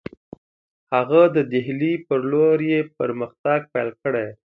[0.93, 4.27] هغه د ډهلي پر لور یې پرمختګ پیل کړی.